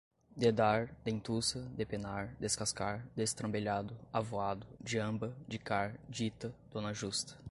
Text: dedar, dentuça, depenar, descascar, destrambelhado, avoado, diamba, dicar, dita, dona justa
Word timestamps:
dedar, 0.35 0.95
dentuça, 1.03 1.59
depenar, 1.77 2.35
descascar, 2.39 3.07
destrambelhado, 3.15 3.95
avoado, 4.11 4.65
diamba, 4.83 5.37
dicar, 5.47 5.99
dita, 6.09 6.51
dona 6.71 6.91
justa 6.91 7.39